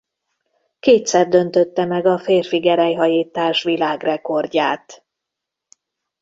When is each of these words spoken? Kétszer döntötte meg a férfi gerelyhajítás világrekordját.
Kétszer 0.79 1.27
döntötte 1.27 1.85
meg 1.85 2.05
a 2.05 2.19
férfi 2.19 2.59
gerelyhajítás 2.59 3.63
világrekordját. 3.63 5.05